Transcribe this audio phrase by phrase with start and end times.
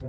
[0.00, 0.08] Hello，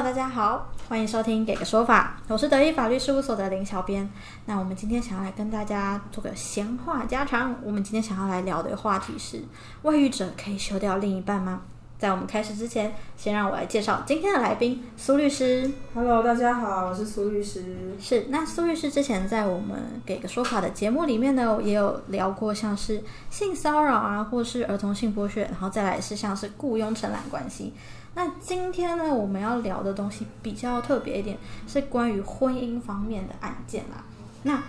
[0.00, 4.08] 大家好，欢迎收听《给个说法》，我是德意法律事务所的林小编。
[4.46, 7.56] 那我们今天想要来跟大家做个闲话家常。
[7.64, 9.42] 我们今天想要来聊的话题是：
[9.82, 11.62] 外遇者可以休掉另一半吗？
[12.00, 15.70] 在我们开始之前，先让我来介绍今天的来宾苏律师。
[15.92, 17.62] Hello，大家好，我是苏律师。
[18.00, 27.74] 是，那苏律师之前在我们给个说法的节目里面呢，也有聊过像是性骚扰啊，或是儿童性剥削，然后再来是像是雇佣承揽关系。
[28.14, 31.36] 那今天呢，我们要聊的东西比较特别一点，
[31.68, 34.02] 是关于婚姻方面的案件啦。
[34.44, 34.62] 那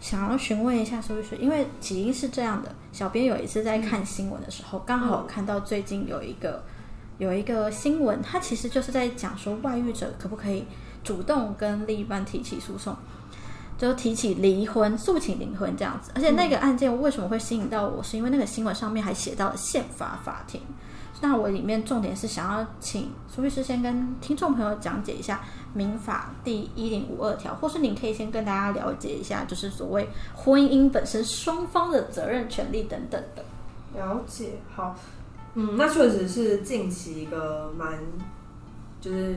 [0.00, 6.64] 想要询问一下苏律师，因为起因是这样的，小编有一次在看新闻的时候，刚好看到最近有一个
[7.18, 10.64] 有一个新闻，它其实就是在讲说外遇者可不可以
[11.04, 12.96] 主动跟另一半提起诉讼，
[13.88, 16.12] 就提起离婚、诉请离婚这样子。
[16.14, 20.60] 而且那个案件为什么会吸引到我，是因为那个新闻上面还写到了宪法法庭。
[21.22, 25.42] 那我里面重点是想要请苏律师先跟听众朋友讲解一下
[25.74, 33.44] 民法第一零五二条，或是您可以先跟大家了解一下，就是所谓婚姻本身双方的责任、权利等等的。
[33.94, 34.96] 了解，好，
[35.54, 37.98] 嗯，那确实是近期一个蛮，
[39.00, 39.36] 就是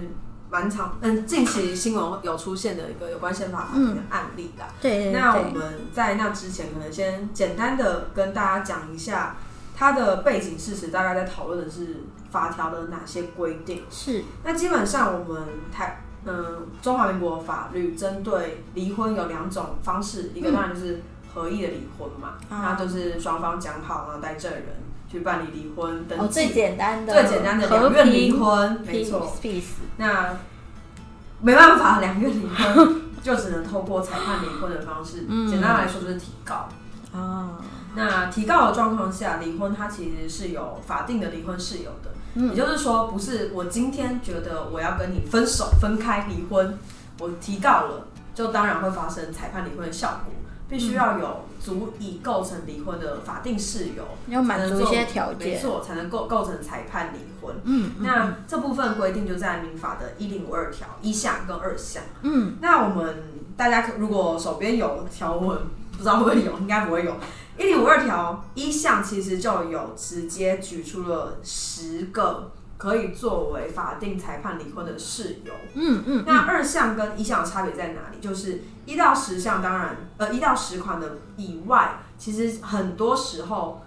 [0.53, 4.67] 蛮长，嗯，近期新闻有出现的一个有关宪法法庭的案例啦。
[4.79, 9.35] 对对对，那我们在那之前，可能先简单的跟大家讲一下
[9.75, 13.81] 它的背景事实，大概在讨论的是法条的哪些规定。
[13.89, 21.01] 是那基本上我们台嗯中华民国法律针对离婚有两种方式，一个当然就是
[21.33, 24.63] 合意的离婚嘛，啊那就是双方讲好，然后带证人
[25.13, 27.13] 去办理离婚登哦，最，简单的。
[27.13, 29.31] 最简单的两院离婚，没错。
[29.39, 30.35] ，peace，那
[31.39, 35.47] 没办法， 两院离婚就只能透过裁判离婚的方式，嗯。
[35.47, 36.67] 简单来说就是提告。
[37.13, 37.61] 啊，
[37.95, 42.49] 那提告的状况下，离婚它其实是有法定的离婚事由的，嗯。
[42.49, 46.75] 也就是说，不是我今天觉得我要跟你分手、分开、离婚，
[47.19, 50.33] 我提告了，就当然会发生裁判离婚的效果，
[50.73, 57.55] 必须要有足以构成离婚的法定事由，要满足一些条件，没错，才能构构成裁判离婚。
[57.63, 62.01] 嗯，嗯那这部分规定就在民法的一零五二条一项跟二项。
[62.23, 63.23] 嗯那我们
[63.55, 65.59] 大家如果手边有条文，
[65.91, 67.15] 不知道会不会有，应该不会有。
[67.55, 72.51] 一零五二条一项其实就有直接举出了十个
[72.83, 75.53] 可以作为法定裁判离婚的事由。
[75.73, 78.19] 嗯嗯，那二项跟一项的差别在哪里？
[78.19, 83.85] 就是一到十项，当然呃一到十款的以外，其实很多时候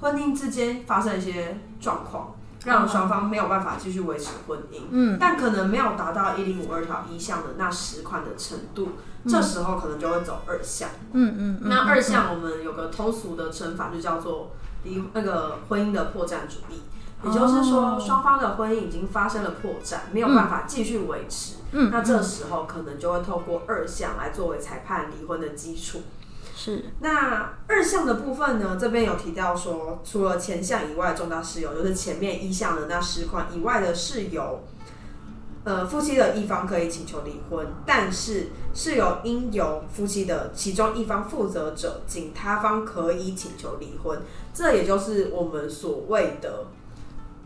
[0.00, 2.34] 婚姻之间发生一些状况，
[2.64, 4.80] 让双方没有办法继续维持婚姻。
[4.88, 8.92] 嗯但可能没有达到一零五二条一项的那十款的程度，
[9.28, 10.88] 这时候可能就会走二项。
[11.12, 14.52] 嗯嗯嗯，那二项我们有个通俗的称法，就叫做
[14.84, 16.80] 离那个婚姻的破绽主义，
[17.24, 21.56] 也就是说哦双方的婚姻已经发生了破绽，没有办法继续维持。
[21.72, 26.00] 嗯，那这时候可能就会透过二项来作为裁判离婚的基础。
[26.56, 34.62] 是那二项的部分呢，这边有提到说，除了前项以外的重大事由，就是前面一项的那十款以外的事由，
[35.64, 44.20] 呃，夫妻的一方可以请求离婚，但是事由应由夫妻的其中一方负责者，仅他方可以请求离婚。
[44.52, 46.66] 这也就是我们所谓的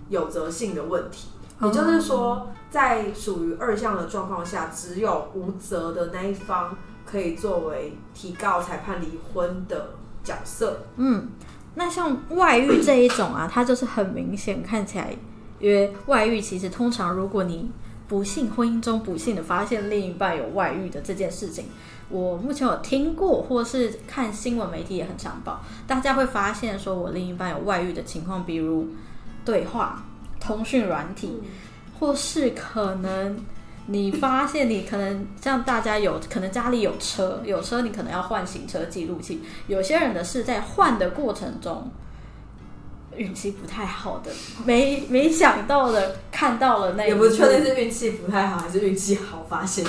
[0.08, 1.28] 有责性的问题。
[1.62, 6.76] 也就是说，在属于二项的状况下，只有无责的那一方
[7.06, 9.90] 可以作为提告裁判离婚的
[10.24, 10.80] 角色。
[10.96, 11.28] 嗯，
[11.76, 15.16] 那像外遇这一种啊，它就是很明显看起来，
[15.60, 17.70] 因为外遇其实通常如果你
[18.08, 21.66] 不幸婚姻中不幸的发现另一半有外遇的这件事情，
[22.10, 28.88] 我目前有听过，或是看新闻媒体也很常报，大家会发现说我另一半有外遇的情况，比如
[29.44, 30.02] 对话、
[30.40, 31.42] 通讯软体，
[31.98, 33.38] 或是可能
[33.86, 41.90] 你发现你可能像大家有可能家里有车，有车你可能要换行车记录器，有些人的是在换的过程中。
[43.16, 44.32] 运气不太好的，
[44.64, 49.84] 没没想到的看到了那一也不确定是运气不太好还是运气好发现。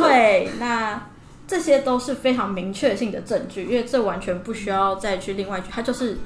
[0.00, 1.08] 对，那
[1.46, 6.16] 这些都是非常明确性的证据，因为这完全不需要再去另外去，它就是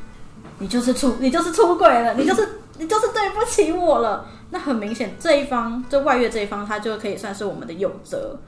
[0.58, 4.26] 你就是出你就是出轨了，你就是你就是对不起我了。
[4.50, 8.38] 那很明显，这一方就外遇这一方，他就可以算是我们的有责。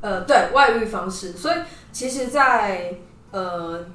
[0.00, 1.56] 呃，对外遇方式，所以
[1.90, 2.94] 其实在，
[3.32, 3.86] 呃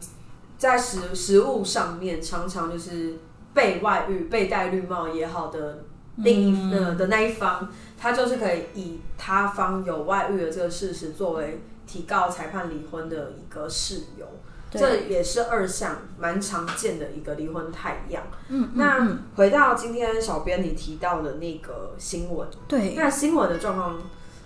[0.58, 3.20] 在实实物上面，常常就是
[3.54, 5.84] 被外遇、被戴绿帽也好的
[6.18, 18.24] 另一、嗯呃的那一方，他就是可以以他方有外遇的这个事实作为提告裁判离婚的一个事由，对这也是二项蛮常见的一个离婚态样。
[18.48, 19.24] 嗯，嗯那嗯。
[19.36, 24.02] 回到今天小编你提到的那个新闻，对，那新闻的状况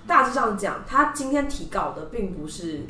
[0.08, 2.82] 大致上讲，他今天提告的并不是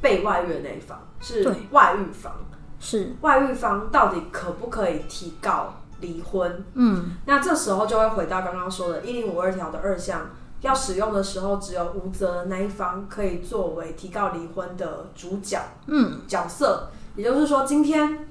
[0.00, 2.32] 被外遇的那一方，是外遇方。
[2.80, 6.64] 是，外遇方到底可不可以提告离婚？
[6.74, 10.30] 嗯，那这时候就会回到刚刚说的“一零五二条”的二项，
[10.64, 16.88] 要使用的时候，只有无责的那一方可以作为提告离婚的主角，嗯，角色。
[17.14, 18.26] 也就是说，今天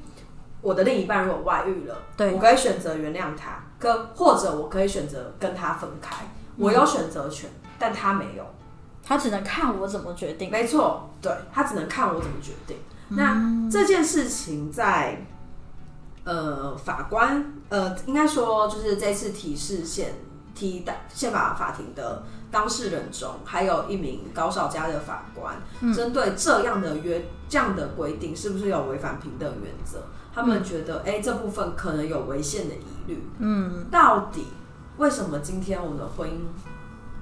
[0.62, 6.26] 我的另一半如果外遇了，对我可以选择原谅他，可或者我可以选择跟他分开，
[6.58, 8.44] 我有选择权，但他没有。
[9.06, 10.50] 他只能看我怎么决定。
[10.50, 12.78] 没错，对他只能看我怎么决定。
[13.10, 15.26] 那这件事情在
[16.24, 20.14] 呃法官呃应该说就是这次提示宪
[20.56, 25.56] 提代宪法法庭的当事人中，还有一名高少家的法官，
[25.94, 30.04] 针对这样的约这样的规定是不是有违反平等原则？
[30.34, 33.24] 他们觉得，哎、这部分可能有违宪的疑虑。
[33.40, 34.48] 嗯，到底
[34.98, 36.34] 为什么今天我们的婚姻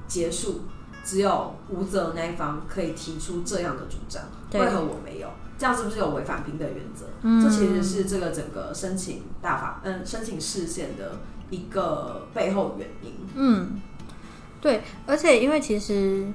[0.08, 0.62] 结束，
[1.04, 5.28] 只有无责那一方可以提出这样的主张，对为何我没有？
[5.58, 7.06] 这样是不是有违反平等原则？
[7.22, 11.18] 嗯这其实是这个整个申请大法嗯申请事件的
[11.52, 13.14] 一个背后原因。
[13.36, 13.80] 嗯，
[14.60, 16.26] 对，而且因为其实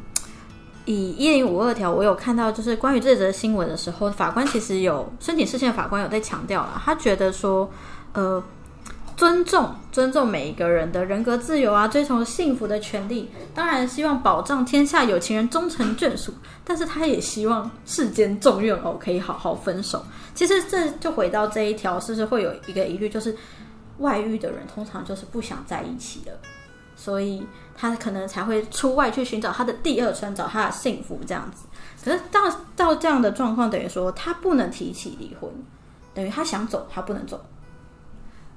[0.85, 7.69] 以一零五二条，我有看到就是关于这则新闻的时候，法官其实有申请事件，法官有在强调了，他觉得说，
[8.13, 8.41] 呃。
[9.17, 20.05] 尊重尊重每一个人的人格自由啊，追求幸福的权利，当然希望保障天下有情人终成眷属，但是他也希望世间众怨偶可以好好分手。
[20.35, 23.35] 其实这就回到这一条，是不是会有一个疑虑，就是
[23.99, 26.33] 外遇的人通常就是不想在一起了，
[26.95, 31.67] 所以他可能才会出外去寻找他的第二春，找他的幸福这样子。
[32.05, 32.41] 可是到
[32.77, 35.51] 到这样的状况，等于说他不能提起离婚，
[36.15, 37.45] 等于他想走，他不能走。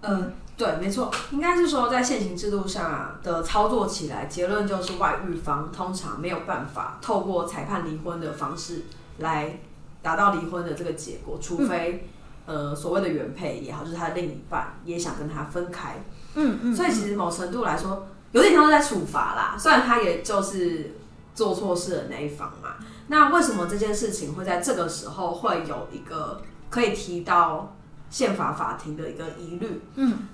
[0.02, 8.86] 嗯，对，没错，应该是说在现行制度下的操作起来，结论就是外遇方通常没有办法透过裁判离婚的方式
[9.18, 9.60] 来
[10.02, 12.08] 达到离婚的这个结果，除非、
[12.50, 16.04] 呃所谓的原配也好，就是他的另一半也想跟他分开。
[16.34, 19.56] 嗯嗯，所以其实某程度来说，有点像是在处罚啦。
[19.56, 20.96] 虽然他也就是
[21.36, 22.78] 做错事的那一方嘛。
[23.08, 26.42] 那为什么这件事情会在这个时候会有一个
[26.72, 27.76] 可以提到
[28.10, 29.82] 宪法法庭的一个疑虑？
[29.96, 30.28] 嗯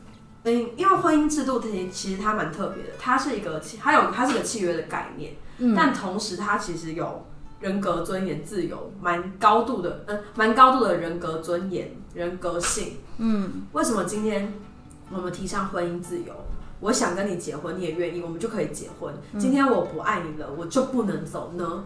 [0.43, 7.25] 嗯，因为婚姻制度其其实它蛮特别的，它是一个契，它有它是个契约的概念，嗯，但同时它其实有
[7.59, 12.97] 人格尊严、自由，蛮高度的，嗯，蛮高度的人格尊严、人格性。
[13.17, 14.53] 嗯为什么今天
[15.09, 16.33] 我们提倡婚姻自由？
[16.81, 19.13] 我想跟你结婚，你也愿意，我们就可以结婚。
[19.39, 21.85] 今天我不爱你了，我就不能走呢？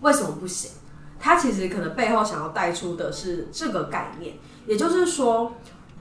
[0.00, 0.72] 为什么不行？
[1.18, 4.34] 他其实可能背后想要带出的是这个概念，
[4.66, 5.52] 也就是说，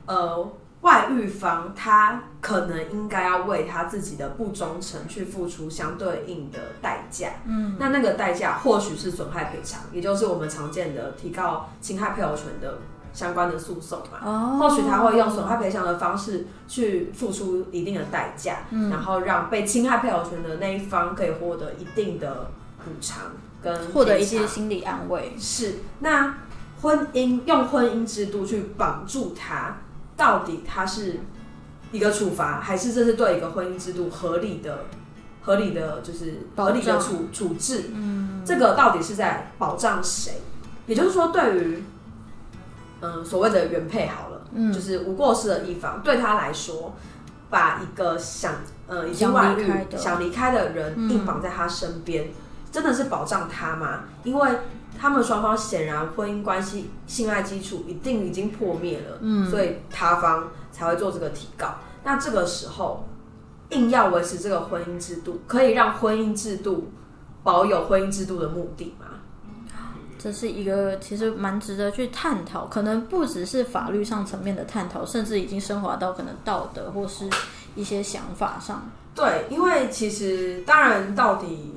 [0.07, 0.51] 呃，
[0.85, 7.29] 外遇方他可能应该要为他自己的不忠诚去付出相对应的代价。
[7.47, 12.77] 嗯，那那个代价或许是损害赔偿，也就是我们常见的提高侵害配偶权的
[13.13, 14.19] 相关的诉讼嘛。
[14.23, 22.51] 哦，或许他会用损害赔偿的方式去付出一定的代价，嗯然后让被侵害配偶权的那一方可以获得一定的
[22.85, 23.31] 补偿
[23.63, 25.33] 跟获得一些心理安慰。
[25.39, 26.35] 是那
[26.81, 29.77] 婚姻用婚姻制度去绑住他，
[30.17, 31.19] 到底他是
[31.91, 34.86] 一个处罚，还是这是对一个婚姻制度合理的、
[35.41, 37.91] 合理的，就是合理的处处置？
[37.93, 40.41] 嗯，这个到底是在保障谁？
[40.88, 41.84] 也就是说，对于
[43.01, 46.95] 嗯所谓的原配好了，嗯就是无过失的一方，对他来说，
[47.50, 48.53] 把一个想
[48.88, 52.29] 呃已经想外遇想离开的人嗯硬绑在他身边，
[52.72, 54.03] 真的是保障他吗？
[54.24, 54.50] 因为
[54.97, 61.75] 他们双方显然婚姻关系性爱基础一定已经破灭了，嗯所以他方才会做这个提告。
[62.03, 63.07] 那这个时候
[63.69, 66.91] 硬要维持这个婚姻制度，可以让婚姻制度
[67.43, 69.07] 保有婚姻制度的目的吗？
[70.17, 77.29] 这是一个其实蛮值得去探讨，可能不只是法律上层面的探讨，甚至已经升华到可能道德或是
[77.75, 78.89] 一些想法上。
[79.13, 81.75] 对，因为其实当然到底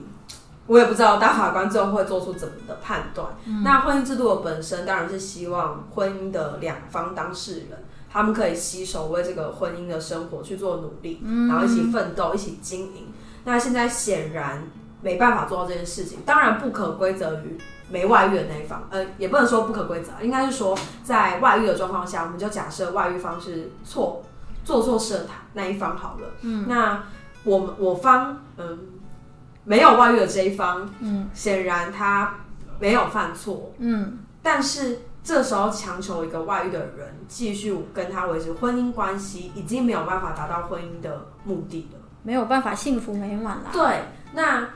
[0.68, 3.26] 我也不知道大法官最后会做出怎么的判断。
[3.64, 7.84] 那婚姻制度的本身当然是希望婚姻的两方当事人。
[8.10, 13.08] 他们可以携手为这个婚姻的生活去做努力，然后一起奋斗，一起经营。
[13.44, 14.66] 那现在显然
[15.02, 17.58] 没办法做到这件事情，当然不可归责于
[17.90, 24.22] 没外遇的那一方，呃，也不能说不可归责，应该是说在外遇的状况下，我们就假设外遇方是错
[24.64, 26.30] 做错事的那一方好了。
[26.40, 27.04] 嗯，那
[27.44, 28.78] 我们我方嗯
[29.68, 32.36] 没有外遇的这一方，嗯，显然他
[32.80, 41.98] 没有犯错，嗯，但是这时候强求一个外遇的人继续跟他维持婚姻关系，已经没有办法达到婚姻的目的了。
[42.22, 43.70] 没有办法幸福美满了。
[43.72, 44.02] 对，
[44.34, 44.68] 那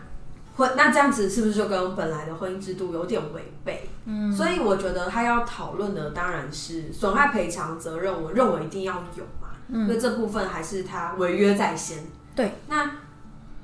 [0.57, 3.89] 婚那这样子是不是就跟本来的婚姻制度有点违背？
[4.05, 11.99] 嗯，所以我觉得他要讨论的当然是损害赔偿责任，我认为一定要有嘛，因为这部分还是他违约在先。
[12.35, 12.91] 对，那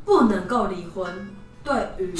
[0.08, 1.28] 不能够离婚，
[1.62, 2.14] 对于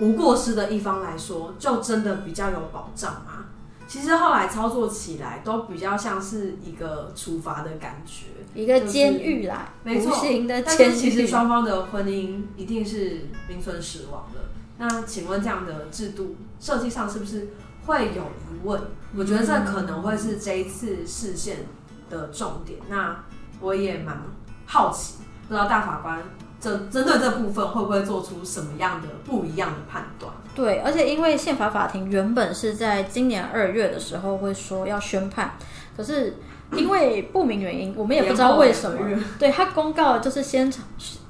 [0.00, 3.44] 无过失的一方来说，就真的比较有保障吗？
[3.86, 10.16] 其实后来操作起来都比较像是一个处罚的感觉，一个监狱啦，没错
[10.64, 14.40] 但其实双方的婚姻一定是名存实亡的。
[14.78, 17.50] 那请问这样的制度设计上是不是
[17.84, 18.80] 会有疑问？
[19.14, 21.66] 我觉得这可能会是这一次事件
[22.08, 22.80] 的重点。
[22.88, 23.22] 那
[23.60, 24.22] 我也蛮
[24.64, 26.22] 好奇，不知道大法官
[26.64, 30.32] 这针对这部分会不会做出什么样的不一样的判断？
[30.54, 35.58] 对，而且因为宪法法庭原本是在今年二月的时候会说要宣判，
[35.94, 36.38] 可是
[36.72, 38.98] 因为不明原因，我们也不知道为什么。
[39.38, 40.72] 对他公告就是先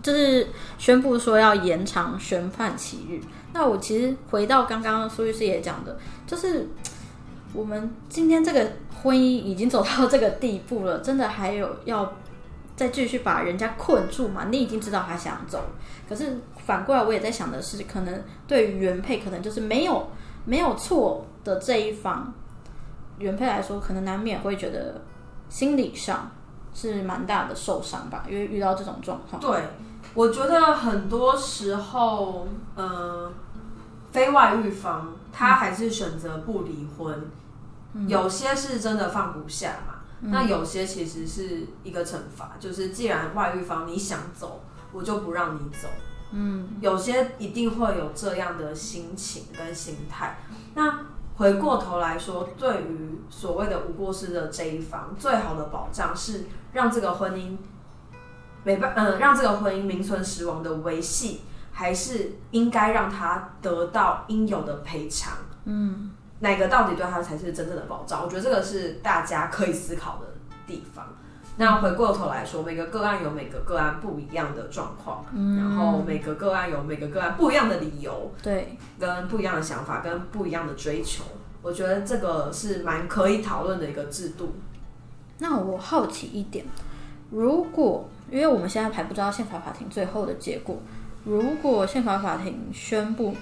[0.00, 0.46] 就是
[0.78, 3.20] 宣布说要延长宣判期日。
[3.52, 6.68] 那我其实回到刚刚苏律师也讲的，就是
[7.52, 8.72] 我们今天这个
[9.02, 12.12] 婚姻已经走到这个地步了，真的还有要
[12.76, 14.46] 再继续把人家困住嘛？
[14.50, 15.62] 你已经知道他想走，
[16.08, 20.08] 可是反过来我也在想的是，可能对于原配，可能就是没有
[20.44, 22.32] 没有错的这一方，
[23.18, 25.02] 原配来说，可能难免会觉得
[25.48, 26.32] 心理上
[26.74, 29.40] 是蛮大的受伤吧，因为遇到这种状况。
[29.40, 29.68] 对，
[30.14, 33.32] 我觉得很多时候，呃，
[34.10, 37.30] 非外遇方他还是选择不离婚，
[38.08, 39.93] 有些是真的放不下嘛。
[40.20, 45.88] 那有些其实是一个惩罚，就是既然外遇方你想走，我就不让你走。
[46.32, 50.38] 嗯，有些一定会有这样的心情跟心态。
[50.74, 51.00] 那
[51.36, 57.56] 回过头来说，对于所谓的无过失的这一方，最好的保障是让这个婚姻
[58.64, 65.34] 没办，嗯、让这个婚姻名存实亡的维系，还是应该让他得到应有的赔偿。
[65.64, 66.10] 嗯，
[66.44, 68.22] 哪个到底对他才是真正的保障？
[68.22, 70.26] 我觉得这个是大家可以思考的
[70.66, 71.06] 地方。
[71.56, 75.24] 那回过头来说，每个个案有每个个案不一样的状况，
[75.56, 81.24] 然后每个个案有每个个案不一样的理由，对，跟不一样的想法，跟不一样的追求。
[81.62, 84.54] 我觉得这个是蛮可以讨论的一个制度。
[85.38, 86.66] 那我好奇一点，
[87.30, 90.82] 如果因为我们现在还不知道宪法法庭最后的结果，
[91.24, 93.34] 如果宪法法庭宣布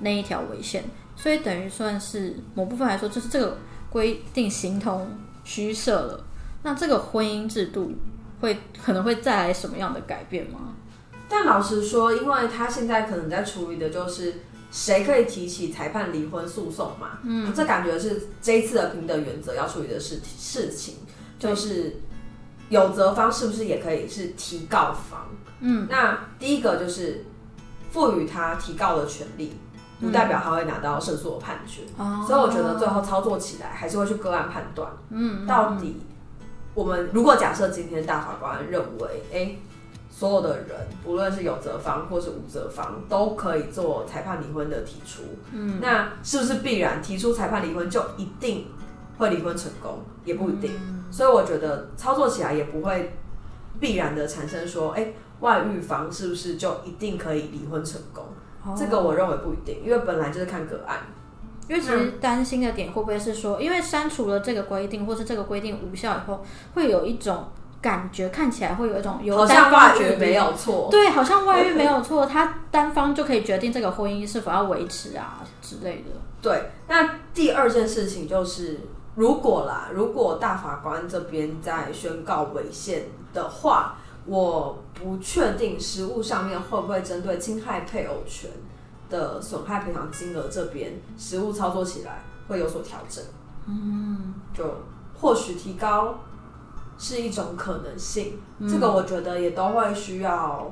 [0.00, 0.82] 那一条违宪，
[1.24, 3.56] 所以等于算是某部分来说，就是这个
[3.88, 5.08] 规定形同
[5.42, 6.22] 虚设了。
[6.62, 7.94] 那这个婚姻制度
[8.42, 10.74] 会可能会带来什么样的改变吗？
[11.26, 14.34] 但老实说，因为他现在可能在处理的就是
[14.70, 20.96] 谁可以提起裁判离婚诉讼嘛，嗯，这感觉是这一次的平等原则要处理的事事情，
[21.38, 22.02] 就是
[22.68, 25.26] 有责方是不是也可以是提告方？
[25.60, 27.24] 嗯，那第一个就是
[27.90, 29.54] 赋予他提告的权利，
[30.04, 35.96] 不代表他会拿到胜诉的判决，哦所以我觉得最后操作起来还是会去个案判断，嗯，到底
[36.74, 39.56] 我们如果假设今天大法官认为，哎、
[40.10, 45.22] 所有的人，无论是有责方或是无责方，都可以做裁判离婚的提出。
[45.52, 48.66] 嗯，那是不是必然提出裁判离婚就一定
[49.18, 50.02] 会离婚成功？
[50.24, 50.70] 也不一定。
[51.10, 53.16] 所以我觉得操作起来也不会
[53.78, 58.24] 必然的产生说，哎、外遇方是不是就一定可以离婚成功？
[58.76, 60.98] 这个我认为不一定，因为本来就是看个案。
[61.66, 66.44] 因为其实担心的点会不会是说，因为删除了这个规定，或是这个规定无效以后，
[66.74, 67.48] 会有一种
[67.80, 76.10] 感觉，看起来会有一种有好单像外遇方决定没有错，对，好像外遇没有错，他单方就可以决定这个婚姻是否要维持啊之类的。
[76.42, 78.80] 对，那第二件事情就是，
[79.14, 88.50] 如果啦，如果大法官这边在宣告违宪的话，我不确定实物上面会不会针对侵害配偶权
[89.10, 93.22] 的损害赔偿金额这边实物操作起来会有所调整。
[93.66, 94.64] 嗯，就
[95.14, 96.20] 或许提高
[96.98, 98.38] 是一种可能性，
[98.68, 100.70] 这个我觉得也都会需要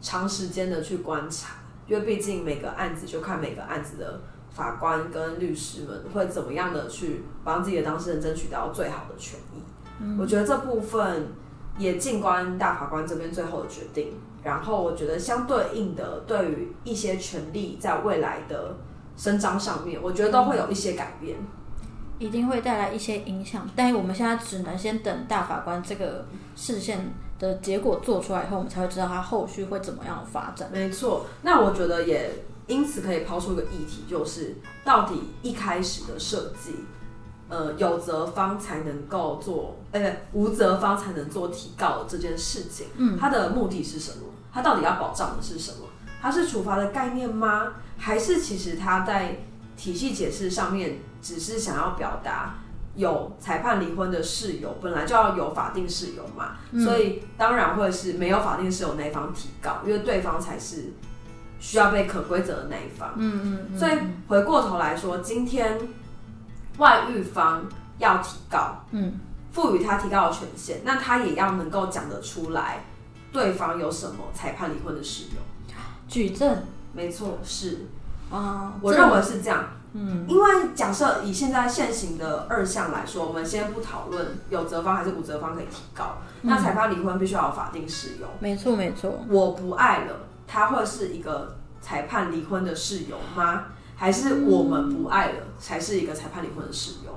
[0.00, 9.62] 长时间的去观察，因为毕竟每个案子就看每个案子的法官跟律师们会怎么样的去帮自己的当事人争取到最好的权益。
[10.18, 11.28] 我觉得这部分
[11.80, 14.12] 也静观大法官这边最后的决定。
[14.44, 18.76] 然后我觉得相对应的，对于一些权利在未来的
[19.16, 21.36] 伸张上面，我觉得都会有一些改变。
[22.18, 30.68] 一定会带来一些影响，但我们现在只能先等大法官这个视线的结果做出来以后，我们才会知道他后续会怎么样发展。
[30.70, 32.30] 没错，那我觉得也
[32.66, 36.76] 因此可以抛出一个议题，就是到底一开始的设计，
[37.50, 44.24] 呃，有责方才能够做，呃，无责方才能做提告这件事情，嗯，它的目的是什么？
[44.52, 45.86] 它到底要保障的是什么？
[46.22, 47.74] 它是处罚的概念吗？
[47.98, 49.40] 还是其实它在
[49.76, 52.54] 体系解释上面只是想要表达？
[52.96, 60.92] 有裁判离婚的事由，本来就要有法定事由嘛，所以当然会是没有法定事由那一方提告，因为对方才是
[61.60, 63.12] 需要被可规则的那一方。
[63.16, 63.78] 嗯嗯。
[63.78, 63.92] 所以
[64.26, 65.78] 回过头来说，今天
[66.80, 67.62] 外遇方
[67.98, 69.20] 要提告，嗯，
[69.52, 72.84] 赋予他提告的权限，那他也要能够讲得出来，
[73.30, 75.74] 对方有什么裁判离婚的事由，
[76.08, 76.64] 举证。
[76.92, 77.86] 没错，是
[78.32, 79.64] 啊，我认为是这样。
[79.92, 88.26] 嗯，因为假设以现在现行的二项来说，我们先不讨论有责方还是无责方可以提告，那裁判离婚必须要有法定事由。
[88.40, 89.24] 没错，没错。
[89.28, 93.66] 我不爱了，他会是一个裁判离婚的事由吗？
[94.00, 97.12] 还是我们不爱了才是一个裁判离婚的事由？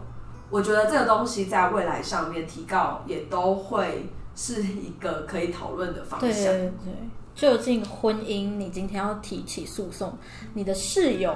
[0.49, 6.29] 我觉得这个东西在未来上面提告也都会是一个可以讨论的方向。
[6.29, 6.93] 对对对，
[7.33, 10.11] 究竟婚姻你今天要提起诉讼，
[10.53, 11.33] 你的事由？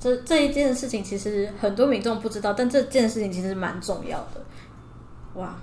[0.00, 4.42] 这这一件事情其实很多民众不知道，但这件事情其实蛮重要的。
[5.34, 5.54] 哇，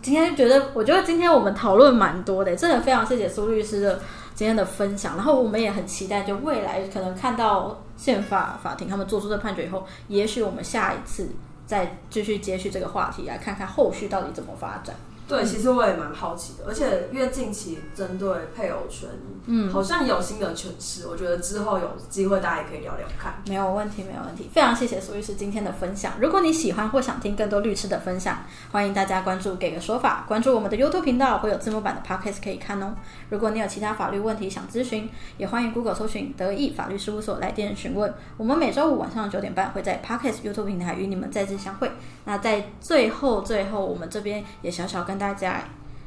[0.00, 4.00] 今天觉得我觉得今天我们讨论蛮多的，真的非常谢谢苏律师的
[4.34, 5.16] 今天的分享。
[5.16, 11.28] 然后我们也很期待，就未来可能看到宪法法庭他们做出的判决以后，也许我们下一次
[11.66, 14.94] 再继续接续这个话题，来看看后续到底怎么发展。
[15.26, 19.08] 对，其实我也蛮好奇的，而且因为近期针对配偶权，
[19.46, 23.34] 嗯，好像有新的诠释，我觉得之后有机会大家也可以聊聊看。
[23.48, 24.50] 没有问题，没有问题。
[24.52, 26.12] 非常谢谢苏律师今天的分享。
[26.20, 32.94] 如果你喜欢或想听更多律师的分享，欢迎大家关注“给个说法”，关注我们的 YouTube 频道，会有字幕版的 Podcast 可以看哦。
[33.30, 38.12] 如果你有其他法律问题想咨询，也欢迎 Google 搜寻“德意法律事务所”来电询问。
[38.36, 41.90] 我们每周五晚上九点半会在 Podcast YouTube 平台与你们再次相会。
[42.26, 45.13] 那在最后，最后我们这边也小小跟。
[45.14, 45.62] 跟大家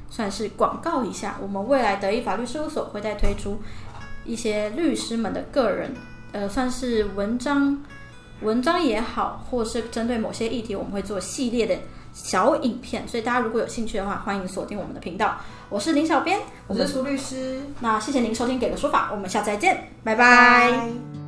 [0.09, 3.57] 算是广告一下，我们未来德意法律事务所会再推出
[4.25, 5.95] 一些律师们的个人，
[6.33, 7.81] 呃，算是文章，
[8.41, 11.77] 文章也好，或是针对某些议题，我们会做系列的
[12.13, 13.07] 小影片。
[13.07, 15.37] 所以大家如果有兴趣的话，欢迎锁定我们的频道。
[15.69, 17.61] 我是林小编，我是苏律师。
[17.79, 21.26] 那谢谢您收听《给个说法》，我们下次再见，拜拜。